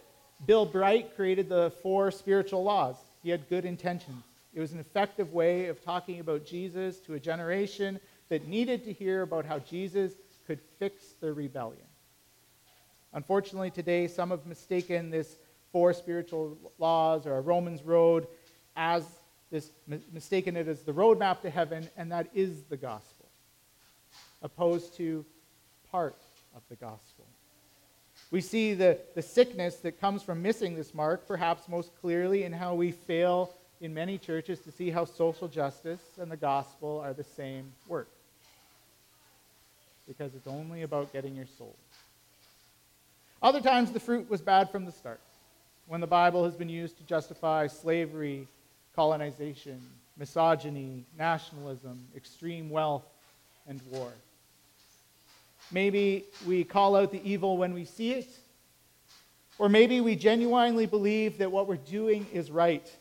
Bill 0.46 0.66
Bright 0.66 1.16
created 1.16 1.48
the 1.48 1.72
four 1.82 2.12
spiritual 2.12 2.64
laws. 2.64 2.96
He 3.24 3.30
had 3.30 3.48
good 3.48 3.66
intentions. 3.66 4.24
It 4.54 4.60
was 4.60 4.74
an 4.74 4.80
effective 4.80 5.32
way 5.32 5.68
of 5.68 5.84
talking 5.84 6.20
about 6.20 6.46
Jesus 6.46 7.00
to 7.02 7.14
a 7.14 7.20
generation 7.20 8.00
that 8.30 8.48
needed 8.48 8.84
to 8.86 8.94
hear 8.94 9.22
about 9.22 9.46
how 9.46 9.60
Jesus 9.60 10.14
could 10.48 10.60
fix 10.80 11.14
their 11.22 11.34
rebellion. 11.34 11.86
Unfortunately, 13.14 13.70
today, 13.70 14.08
some 14.08 14.32
have 14.32 14.46
mistaken 14.46 15.10
this 15.10 15.36
four 15.72 15.94
spiritual 15.94 16.58
laws 16.80 17.26
or 17.26 17.38
a 17.38 17.42
Romans 17.42 17.84
road 17.84 18.28
as 18.76 19.04
this, 19.52 19.70
mistaken 20.12 20.56
it 20.56 20.68
as 20.68 20.82
the 20.82 20.94
roadmap 20.94 21.42
to 21.42 21.50
heaven, 21.50 21.90
and 21.98 22.12
that 22.12 22.28
is 22.34 22.64
the 22.64 22.78
gospel, 22.78 23.21
opposed 24.42 24.96
to 24.98 25.26
part 25.92 26.16
of 26.56 26.62
the 26.70 26.76
gospel. 26.76 27.26
We 28.32 28.42
see 28.42 28.74
the, 28.74 28.98
the 29.16 29.22
sickness 29.22 29.78
that 29.78 30.00
comes 30.00 30.24
from 30.24 30.42
missing 30.42 30.76
this 30.76 30.94
mark, 30.94 31.28
perhaps 31.28 31.68
most 31.68 31.92
clearly 32.02 32.44
in 32.44 32.54
how 32.54 32.76
we 32.76 32.92
fail 32.92 33.54
in 33.82 33.94
many 33.94 34.18
churches 34.18 34.60
to 34.60 34.72
see 34.72 34.90
how 34.90 35.06
social 35.06 35.48
justice 35.48 36.02
and 36.20 36.32
the 36.32 36.38
gospel 36.38 37.02
are 37.04 37.14
the 37.14 37.24
same 37.24 37.72
work. 37.88 38.08
Because 40.08 40.34
it's 40.36 40.48
only 40.48 40.84
about 40.84 41.12
getting 41.12 41.36
your 41.36 41.48
soul. 41.58 41.76
Other 43.42 43.60
times, 43.60 43.92
the 43.92 44.00
fruit 44.00 44.30
was 44.30 44.40
bad 44.40 44.70
from 44.70 44.86
the 44.86 44.92
start, 44.92 45.20
when 45.88 46.00
the 46.00 46.08
Bible 46.08 46.44
has 46.44 46.56
been 46.56 46.70
used 46.70 46.98
to 46.98 47.04
justify 47.04 47.68
slavery, 47.68 48.48
colonization, 48.96 49.82
misogyny, 50.16 51.04
nationalism, 51.18 52.06
extreme 52.16 52.70
wealth, 52.70 53.06
and 53.68 53.80
war. 53.90 54.12
Maybe 55.72 56.26
we 56.46 56.64
call 56.64 56.96
out 56.96 57.12
the 57.12 57.22
evil 57.24 57.58
when 57.58 57.74
we 57.74 57.86
see 57.86 58.12
it. 58.12 58.30
Or 59.58 59.70
maybe 59.70 60.02
we 60.02 60.16
genuinely 60.16 60.86
believe 60.86 61.38
that 61.38 61.52
what 61.52 61.68
we're 61.68 61.76
doing 61.78 62.26
is 62.34 62.50
right, 62.50 62.92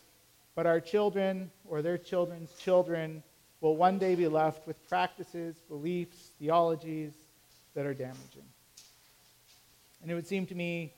but 0.55 0.67
our 0.67 0.81
children 0.81 1.51
or 1.69 1.81
their 1.81 1.97
children's 1.97 2.53
children 2.59 3.23
will 3.61 3.77
one 3.77 3.99
day 3.99 4.15
be 4.15 4.29
left 4.29 4.67
with 4.67 4.89
practices, 4.89 5.57
beliefs, 5.69 6.33
theologies 6.39 7.13
that 7.75 7.87
are 7.87 7.95
damaging. 7.95 8.45
And 10.03 10.11
it 10.11 10.15
would 10.15 10.27
seem 10.27 10.47
to 10.47 10.55
me 10.55 10.93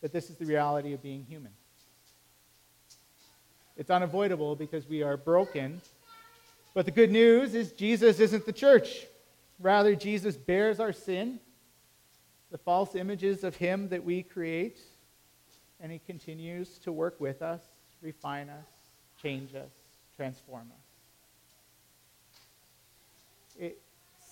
that 0.00 0.12
this 0.12 0.30
is 0.30 0.36
the 0.36 0.46
reality 0.46 0.92
of 0.92 1.02
being 1.02 1.24
human. 1.24 1.52
It's 3.76 3.90
unavoidable 3.90 4.54
because 4.54 4.88
we 4.88 5.02
are 5.02 5.16
broken. 5.16 5.80
But 6.74 6.84
the 6.84 6.92
good 6.92 7.10
news 7.10 7.54
is 7.54 7.72
Jesus 7.72 8.20
isn't 8.20 8.46
the 8.46 8.52
church. 8.52 9.06
Rather, 9.64 9.94
Jesus 9.94 10.36
bears 10.36 10.78
our 10.78 10.92
sin, 10.92 11.40
the 12.50 12.58
false 12.58 12.94
images 12.94 13.44
of 13.44 13.56
Him 13.56 13.88
that 13.88 14.04
we 14.04 14.22
create, 14.22 14.78
and 15.80 15.90
He 15.90 15.98
continues 15.98 16.76
to 16.80 16.92
work 16.92 17.18
with 17.18 17.40
us, 17.40 17.62
refine 18.02 18.50
us, 18.50 18.68
change 19.22 19.54
us, 19.54 19.70
transform 20.16 20.70
us. 20.70 20.84
It 23.58 23.80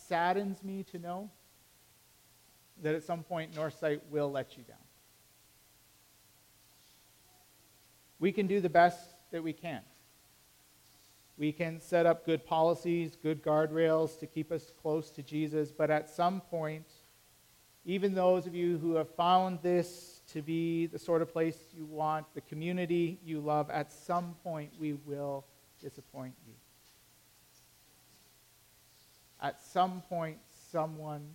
saddens 0.07 0.63
me 0.63 0.85
to 0.93 0.99
know 0.99 1.31
that 2.83 2.95
at 2.95 3.03
some 3.03 3.23
point 3.23 3.55
Northside 3.55 4.01
will 4.11 4.31
let 4.31 4.59
you 4.59 4.65
down. 4.65 4.77
We 8.21 8.33
can 8.33 8.47
do 8.47 8.61
the 8.61 8.69
best 8.69 9.01
that 9.31 9.43
we 9.43 9.55
can. 9.55 9.81
We 11.39 11.53
can 11.53 11.81
set 11.81 12.07
up 12.07 12.27
good 12.27 12.45
policies, 12.45 13.17
good 13.17 13.43
guardrails 13.43 14.19
to 14.21 14.27
keep 14.27 14.53
us 14.53 14.73
close 14.81 15.11
to 15.11 15.23
Jesus, 15.23 15.73
but 15.73 15.91
at 15.91 16.11
some 16.11 16.41
point, 16.41 16.87
even 17.85 18.15
those 18.15 18.47
of 18.47 18.55
you 18.55 18.79
who 18.79 18.95
have 18.95 19.09
found 19.15 19.59
this 19.63 20.21
to 20.33 20.43
be 20.43 20.87
the 20.87 20.99
sort 20.99 21.21
of 21.21 21.33
place 21.33 21.59
you 21.77 21.85
want, 21.85 22.27
the 22.35 22.41
community 22.43 23.19
you 23.25 23.41
love, 23.41 23.71
at 23.71 23.93
some 23.93 24.37
point 24.45 24.71
we 24.79 24.93
will 24.93 25.45
disappoint 25.81 26.35
you. 26.47 26.55
At 29.41 29.61
some 29.61 30.03
point, 30.09 30.39
someone 30.71 31.35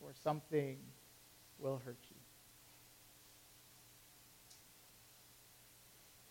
or 0.00 0.12
something 0.22 0.76
will 1.58 1.80
hurt 1.84 1.98
you. 2.08 2.16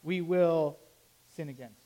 We 0.04 0.22
will 0.22 0.78
sin 1.36 1.50
against. 1.50 1.81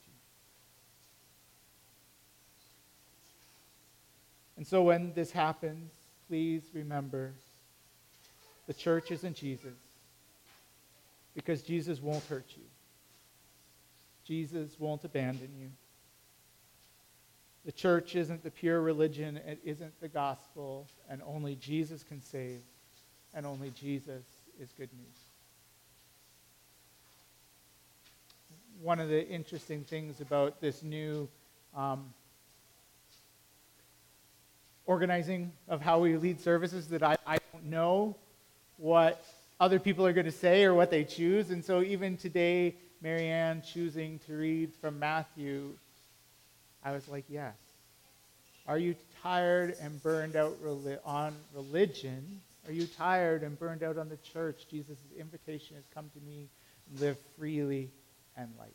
And 4.66 4.70
so 4.72 4.82
when 4.82 5.14
this 5.14 5.30
happens, 5.30 5.92
please 6.28 6.64
remember 6.74 7.34
the 8.66 8.74
church 8.74 9.12
isn't 9.12 9.36
Jesus 9.36 9.78
because 11.36 11.62
Jesus 11.62 12.02
won't 12.02 12.24
hurt 12.24 12.48
you. 12.58 12.64
Jesus 14.26 14.72
won't 14.80 15.04
abandon 15.04 15.52
you. 15.56 15.70
The 17.66 17.74
church 17.74 18.16
isn't 18.16 18.44
the 18.44 18.50
pure 18.50 18.82
religion, 18.82 19.38
it 19.38 19.60
isn't 19.64 20.02
the 20.02 20.08
gospel, 20.08 20.88
and 21.12 21.22
only 21.28 21.54
Jesus 21.54 22.02
can 22.02 22.20
save, 22.20 22.62
and 23.36 23.46
only 23.46 23.70
Jesus 23.70 24.24
is 24.60 24.70
good 24.76 24.90
news. 24.98 25.20
One 28.82 29.00
of 29.00 29.10
the 29.10 29.28
interesting 29.30 29.84
things 29.84 30.22
about 30.22 30.60
this 30.60 30.82
new 30.82 31.30
um, 31.78 32.12
organizing 34.86 35.52
of 35.68 35.82
how 35.82 36.00
we 36.00 36.18
lead 36.18 36.40
services 36.40 36.88
that 36.90 37.04
I, 37.04 37.18
I 37.26 37.38
don't 37.52 37.66
know 37.66 38.16
what 38.78 39.24
other 39.60 39.80
people 39.80 40.06
are 40.06 40.14
going 40.14 40.26
to 40.26 40.32
say 40.32 40.64
or 40.64 40.74
what 40.74 40.92
they 40.92 41.04
choose. 41.04 41.50
And 41.50 41.64
so 41.64 41.82
even 41.82 42.18
today, 42.18 42.76
Marianne 43.02 43.62
choosing 43.62 44.20
to 44.28 44.34
read 44.34 44.74
from 44.82 45.00
Matthew, 45.00 45.72
I 46.84 46.92
was 46.92 47.08
like, 47.08 47.26
yes. 47.30 47.56
Are 48.68 48.78
you 48.78 48.96
tired 49.22 49.76
and 49.80 50.02
burned 50.02 50.36
out 50.36 50.58
on 51.06 51.36
religion? 51.54 52.42
Are 52.68 52.74
you 52.74 52.88
tired 52.88 53.44
and 53.44 53.58
burned 53.60 53.84
out 53.84 53.98
on 53.98 54.10
the 54.10 54.18
church? 54.18 54.66
Jesus' 54.70 54.98
invitation 55.18 55.76
has 55.76 55.86
come 55.94 56.10
to 56.14 56.20
me. 56.28 56.48
Live 57.00 57.18
freely 57.38 57.90
and 58.38 58.50
lightly. 58.58 58.74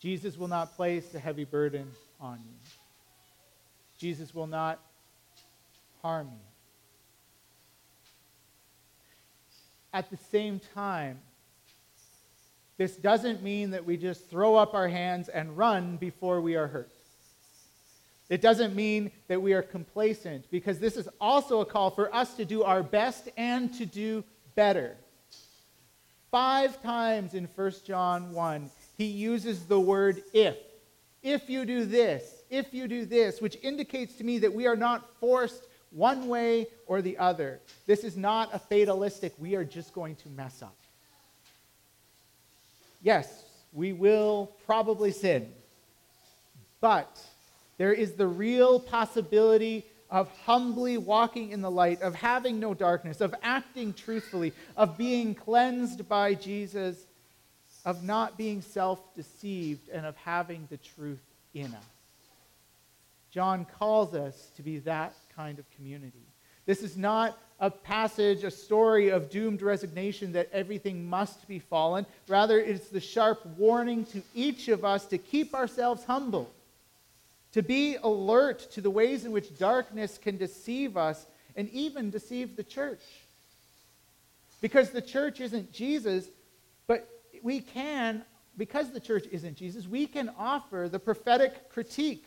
Jesus 0.00 0.36
will 0.36 0.48
not 0.48 0.76
place 0.76 1.14
a 1.14 1.18
heavy 1.18 1.44
burden 1.44 1.90
on 2.20 2.38
you. 2.44 2.79
Jesus 4.00 4.34
will 4.34 4.46
not 4.46 4.80
harm 6.00 6.28
you. 6.32 6.40
At 9.92 10.10
the 10.10 10.16
same 10.16 10.58
time, 10.74 11.18
this 12.78 12.96
doesn't 12.96 13.42
mean 13.42 13.72
that 13.72 13.84
we 13.84 13.98
just 13.98 14.30
throw 14.30 14.56
up 14.56 14.72
our 14.72 14.88
hands 14.88 15.28
and 15.28 15.54
run 15.54 15.98
before 15.98 16.40
we 16.40 16.56
are 16.56 16.66
hurt. 16.66 16.90
It 18.30 18.40
doesn't 18.40 18.74
mean 18.74 19.10
that 19.28 19.42
we 19.42 19.52
are 19.52 19.60
complacent, 19.60 20.50
because 20.50 20.78
this 20.78 20.96
is 20.96 21.06
also 21.20 21.60
a 21.60 21.66
call 21.66 21.90
for 21.90 22.14
us 22.14 22.32
to 22.34 22.46
do 22.46 22.62
our 22.62 22.82
best 22.82 23.28
and 23.36 23.74
to 23.74 23.84
do 23.84 24.24
better. 24.54 24.96
Five 26.30 26.80
times 26.82 27.34
in 27.34 27.48
1 27.54 27.72
John 27.84 28.32
1, 28.32 28.70
he 28.96 29.06
uses 29.06 29.66
the 29.66 29.80
word 29.80 30.22
if. 30.32 30.56
If 31.22 31.50
you 31.50 31.66
do 31.66 31.84
this, 31.84 32.39
if 32.50 32.74
you 32.74 32.88
do 32.88 33.04
this, 33.04 33.40
which 33.40 33.56
indicates 33.62 34.14
to 34.16 34.24
me 34.24 34.38
that 34.38 34.52
we 34.52 34.66
are 34.66 34.76
not 34.76 35.08
forced 35.20 35.64
one 35.90 36.28
way 36.28 36.66
or 36.86 37.02
the 37.02 37.18
other. 37.18 37.60
This 37.86 38.04
is 38.04 38.16
not 38.16 38.50
a 38.52 38.58
fatalistic, 38.58 39.32
we 39.38 39.54
are 39.54 39.64
just 39.64 39.92
going 39.92 40.16
to 40.16 40.28
mess 40.28 40.62
up. 40.62 40.76
Yes, 43.02 43.44
we 43.72 43.92
will 43.92 44.52
probably 44.66 45.10
sin, 45.10 45.50
but 46.80 47.20
there 47.78 47.92
is 47.92 48.12
the 48.12 48.26
real 48.26 48.78
possibility 48.78 49.86
of 50.10 50.28
humbly 50.44 50.98
walking 50.98 51.50
in 51.50 51.62
the 51.62 51.70
light, 51.70 52.02
of 52.02 52.14
having 52.14 52.58
no 52.58 52.74
darkness, 52.74 53.20
of 53.20 53.34
acting 53.42 53.94
truthfully, 53.94 54.52
of 54.76 54.98
being 54.98 55.34
cleansed 55.34 56.08
by 56.08 56.34
Jesus, 56.34 57.06
of 57.84 58.02
not 58.02 58.36
being 58.36 58.60
self 58.60 59.14
deceived, 59.14 59.88
and 59.88 60.04
of 60.04 60.16
having 60.16 60.66
the 60.68 60.76
truth 60.76 61.20
in 61.54 61.66
us. 61.66 61.99
John 63.30 63.66
calls 63.78 64.14
us 64.14 64.50
to 64.56 64.62
be 64.62 64.78
that 64.80 65.14
kind 65.34 65.58
of 65.58 65.70
community. 65.76 66.26
This 66.66 66.82
is 66.82 66.96
not 66.96 67.38
a 67.58 67.70
passage, 67.70 68.44
a 68.44 68.50
story 68.50 69.08
of 69.08 69.30
doomed 69.30 69.62
resignation 69.62 70.32
that 70.32 70.48
everything 70.52 71.08
must 71.08 71.46
be 71.46 71.58
fallen. 71.58 72.06
Rather, 72.28 72.58
it's 72.58 72.88
the 72.88 73.00
sharp 73.00 73.44
warning 73.58 74.04
to 74.06 74.22
each 74.34 74.68
of 74.68 74.84
us 74.84 75.06
to 75.06 75.18
keep 75.18 75.54
ourselves 75.54 76.04
humble 76.04 76.50
to 77.52 77.62
be 77.62 77.96
alert 78.02 78.70
to 78.72 78.80
the 78.80 78.90
ways 78.90 79.24
in 79.24 79.32
which 79.32 79.58
darkness 79.58 80.18
can 80.18 80.36
deceive 80.36 80.96
us 80.96 81.26
and 81.56 81.68
even 81.70 82.10
deceive 82.10 82.56
the 82.56 82.62
church. 82.62 83.02
Because 84.60 84.90
the 84.90 85.02
church 85.02 85.40
isn't 85.40 85.72
Jesus, 85.72 86.28
but 86.86 87.08
we 87.42 87.60
can, 87.60 88.22
because 88.56 88.90
the 88.90 89.00
church 89.00 89.26
isn't 89.32 89.56
Jesus, 89.56 89.86
we 89.88 90.06
can 90.06 90.30
offer 90.38 90.88
the 90.90 90.98
prophetic 90.98 91.70
critique. 91.70 92.24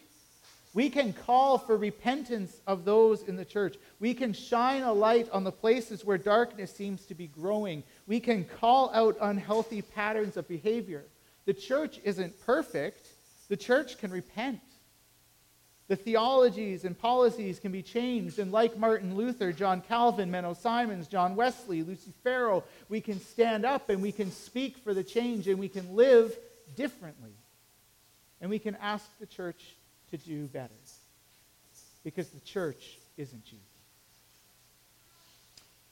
We 0.74 0.90
can 0.90 1.14
call 1.14 1.60
for 1.60 1.78
repentance 1.78 2.60
of 2.66 2.84
those 2.84 3.24
in 3.24 3.36
the 3.36 3.46
church. 3.46 3.78
We 4.00 4.16
can 4.16 4.34
shine 4.34 4.82
a 4.82 4.92
light 4.92 5.30
on 5.32 5.44
the 5.44 5.52
places 5.52 6.04
where 6.04 6.18
darkness 6.18 6.76
seems 6.76 7.06
to 7.06 7.14
be 7.14 7.28
growing. 7.28 7.84
We 8.08 8.20
can 8.20 8.44
call 8.44 8.92
out 8.94 9.18
unhealthy 9.22 9.84
patterns 9.84 10.36
of 10.36 10.48
behavior. 10.48 11.04
The 11.46 11.54
church 11.54 12.00
isn't 12.04 12.44
perfect, 12.46 13.10
the 13.50 13.58
church 13.58 14.00
can 14.00 14.12
repent. 14.12 14.62
The 15.90 15.96
theologies 15.98 16.86
and 16.86 16.98
policies 16.98 17.60
can 17.60 17.72
be 17.72 17.84
changed, 17.84 18.40
and 18.40 18.52
like 18.52 18.78
Martin 18.78 19.16
Luther, 19.16 19.52
John 19.52 19.82
Calvin, 19.82 20.32
Menno 20.32 20.56
Simons, 20.56 21.08
John 21.08 21.36
Wesley, 21.36 21.84
Lucy 21.84 22.14
Farrow, 22.24 22.64
we 22.88 23.02
can 23.02 23.20
stand 23.20 23.66
up 23.66 23.90
and 23.90 24.02
we 24.02 24.14
can 24.14 24.32
speak 24.32 24.78
for 24.78 24.94
the 24.94 25.04
change 25.04 25.48
and 25.48 25.60
we 25.60 25.68
can 25.68 25.96
live 25.96 26.36
differently. 26.76 27.34
And 28.40 28.50
we 28.50 28.60
can 28.60 28.76
ask 28.82 29.06
the 29.20 29.26
church 29.26 29.76
to 30.14 30.18
do 30.18 30.46
better. 30.46 30.74
Because 32.04 32.30
the 32.30 32.40
church 32.42 33.00
isn't 33.18 33.52
you. 33.52 33.58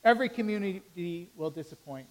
Every 0.04 0.30
community 0.30 1.30
will 1.36 1.50
disappoint. 1.50 2.08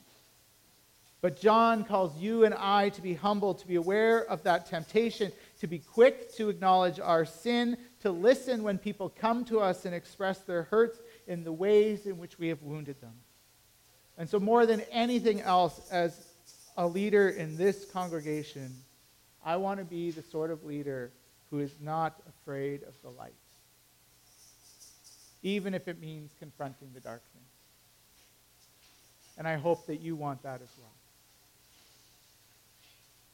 But 1.21 1.41
John 1.41 1.85
calls 1.85 2.17
you 2.17 2.45
and 2.45 2.55
I 2.55 2.89
to 2.91 3.03
be 3.03 3.15
humble, 3.15 3.55
to 3.55 3.67
be 3.67 3.77
aware 3.77 4.25
of 4.25 4.43
that 4.45 4.67
temptation, 4.67 5.31
to 5.61 5.67
be 5.67 5.79
quick 5.79 6.35
to 6.37 6.49
acknowledge 6.49 6.99
our 6.99 7.25
sin, 7.25 7.77
to 8.01 8.11
listen 8.11 8.63
when 8.63 8.79
people 8.79 9.11
come 9.11 9.45
to 9.45 9.61
us 9.61 9.85
and 9.85 9.95
express 9.95 10.39
their 10.39 10.65
hurts 10.65 10.99
in 11.27 11.45
the 11.45 11.53
ways 11.53 12.07
in 12.07 12.19
which 12.19 12.39
we 12.39 12.49
have 12.49 12.63
wounded 12.63 13.01
them. 13.01 13.13
And 14.17 14.29
so, 14.29 14.41
more 14.41 14.67
than 14.67 14.81
anything 14.91 15.43
else, 15.43 15.89
as 15.91 16.27
a 16.77 16.87
leader 16.87 17.29
in 17.29 17.57
this 17.57 17.85
congregation, 17.85 18.75
I 19.45 19.57
want 19.57 19.79
to 19.79 19.85
be 19.85 20.11
the 20.11 20.23
sort 20.23 20.51
of 20.51 20.65
leader 20.65 21.13
who 21.51 21.59
is 21.59 21.75
not 21.81 22.21
afraid 22.29 22.83
of 22.85 22.95
the 23.03 23.11
light, 23.11 23.35
even 25.43 25.75
if 25.75 25.89
it 25.89 26.01
means 26.01 26.33
confronting 26.39 26.89
the 26.95 27.01
darkness. 27.01 27.27
And 29.37 29.49
I 29.49 29.57
hope 29.57 29.87
that 29.87 30.01
you 30.01 30.17
want 30.17 30.43
that 30.43 30.61
as 30.63 30.69
well. 30.79 30.93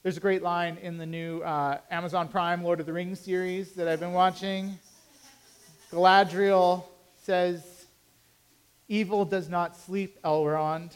There's 0.02 0.16
a 0.16 0.20
great 0.20 0.42
line 0.42 0.78
in 0.80 0.98
the 0.98 1.06
new 1.06 1.40
uh, 1.40 1.78
Amazon 1.90 2.28
Prime 2.28 2.62
Lord 2.62 2.78
of 2.78 2.86
the 2.86 2.92
Rings 2.92 3.18
series 3.18 3.72
that 3.72 3.88
I've 3.88 3.98
been 3.98 4.12
watching. 4.12 4.78
Galadriel 5.90 6.84
says, 7.22 7.86
Evil 8.88 9.24
does 9.24 9.48
not 9.48 9.76
sleep, 9.76 10.22
Elrond, 10.22 10.92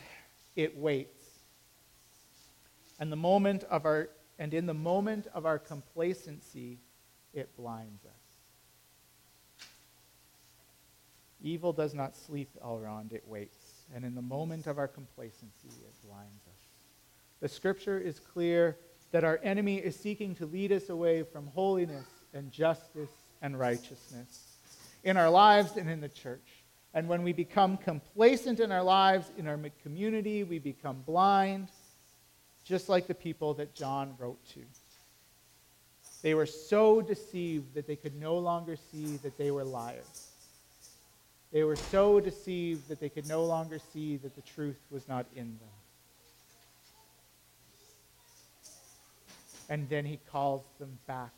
it 0.54 0.78
waits. 0.78 1.26
And 3.00 3.10
the 3.10 3.16
moment 3.16 3.64
of 3.64 3.84
our 3.84 4.10
and 4.38 4.54
in 4.54 4.64
the 4.64 4.74
moment 4.74 5.26
of 5.34 5.44
our 5.44 5.58
complacency, 5.58 6.78
it 7.34 7.54
blinds 7.56 8.04
us. 8.04 8.30
Evil 11.42 11.72
does 11.72 11.94
not 11.94 12.16
sleep, 12.16 12.50
Elrond, 12.64 13.12
it 13.12 13.26
waits. 13.26 13.84
And 13.94 14.04
in 14.04 14.14
the 14.14 14.22
moment 14.22 14.66
of 14.66 14.78
our 14.78 14.88
complacency, 14.88 15.68
it 15.68 16.06
blinds 16.06 16.46
us. 16.46 16.60
The 17.40 17.48
scripture 17.48 17.98
is 17.98 18.20
clear 18.20 18.76
that 19.10 19.24
our 19.24 19.40
enemy 19.42 19.76
is 19.76 19.96
seeking 19.96 20.34
to 20.36 20.46
lead 20.46 20.70
us 20.70 20.90
away 20.90 21.22
from 21.22 21.46
holiness 21.48 22.06
and 22.34 22.52
justice 22.52 23.10
and 23.42 23.58
righteousness 23.58 24.58
in 25.02 25.16
our 25.16 25.30
lives 25.30 25.76
and 25.76 25.88
in 25.88 26.00
the 26.00 26.08
church. 26.08 26.46
And 26.92 27.08
when 27.08 27.22
we 27.22 27.32
become 27.32 27.76
complacent 27.76 28.60
in 28.60 28.70
our 28.70 28.82
lives, 28.82 29.30
in 29.38 29.46
our 29.46 29.58
community, 29.82 30.44
we 30.44 30.58
become 30.58 31.02
blind, 31.06 31.68
just 32.64 32.88
like 32.88 33.06
the 33.06 33.14
people 33.14 33.54
that 33.54 33.74
John 33.74 34.14
wrote 34.18 34.44
to. 34.50 34.60
They 36.22 36.34
were 36.34 36.46
so 36.46 37.00
deceived 37.00 37.74
that 37.74 37.86
they 37.86 37.96
could 37.96 38.20
no 38.20 38.38
longer 38.38 38.76
see 38.76 39.16
that 39.18 39.38
they 39.38 39.50
were 39.50 39.64
liars. 39.64 40.28
They 41.52 41.64
were 41.64 41.76
so 41.76 42.20
deceived 42.20 42.88
that 42.88 43.00
they 43.00 43.08
could 43.08 43.26
no 43.26 43.44
longer 43.44 43.78
see 43.92 44.16
that 44.18 44.36
the 44.36 44.42
truth 44.42 44.78
was 44.90 45.08
not 45.08 45.26
in 45.34 45.58
them. 45.58 45.68
and 49.70 49.88
then 49.88 50.04
he 50.04 50.18
calls 50.30 50.62
them 50.78 50.98
back 51.06 51.32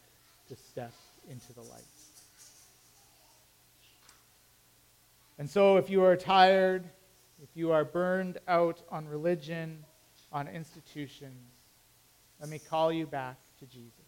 to 0.48 0.56
step 0.56 0.92
into 1.30 1.52
the 1.52 1.60
light. 1.60 1.84
And 5.38 5.48
so, 5.48 5.76
if 5.76 5.90
you 5.90 6.02
are 6.02 6.16
tired, 6.16 6.84
if 7.42 7.50
you 7.54 7.72
are 7.72 7.84
burned 7.84 8.38
out 8.48 8.80
on 8.90 9.06
religion, 9.06 9.84
on 10.32 10.48
institutions, 10.48 11.34
let 12.40 12.48
me 12.48 12.58
call 12.58 12.90
you 12.90 13.06
back 13.06 13.36
to 13.60 13.66
Jesus. 13.66 14.01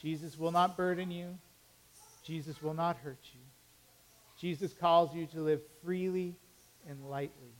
Jesus 0.00 0.38
will 0.38 0.52
not 0.52 0.76
burden 0.76 1.10
you, 1.10 1.36
Jesus 2.24 2.62
will 2.62 2.74
not 2.74 2.96
hurt 2.98 3.18
you. 3.34 3.40
Jesus 4.40 4.72
calls 4.72 5.14
you 5.14 5.26
to 5.26 5.40
live 5.40 5.60
freely 5.84 6.34
and 6.88 7.10
lightly. 7.10 7.52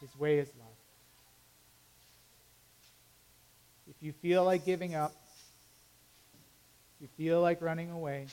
His 0.00 0.10
way 0.18 0.38
is 0.38 0.48
love. 0.58 0.68
If 3.88 3.96
you 4.02 4.12
feel 4.12 4.44
like 4.44 4.66
giving 4.66 4.94
up, 4.94 5.14
you 7.00 7.08
feel 7.16 7.40
like 7.40 7.62
running 7.62 7.90
away, 7.90 8.26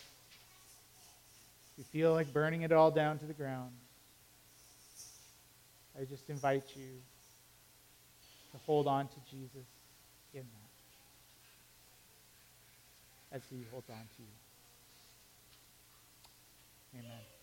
you 1.78 1.84
feel 1.86 2.14
like 2.14 2.34
burning 2.34 2.64
it 2.64 2.72
all 2.72 2.92
down 2.92 3.18
to 3.20 3.26
the 3.26 3.34
ground, 3.34 3.72
I 6.00 6.06
just 6.06 6.30
invite 6.30 6.64
you 6.76 6.88
to 8.52 8.58
hold 8.66 8.88
on 8.88 9.08
to 9.08 9.16
Jesus 9.30 9.68
in 10.34 10.42
that 10.42 10.61
as 13.32 13.42
he 13.50 13.66
holds 13.72 13.90
on 13.90 14.08
to 14.18 14.22
you. 14.22 14.28
Amen. 17.00 17.41